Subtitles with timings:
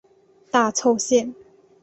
[0.49, 1.35] 大凑线。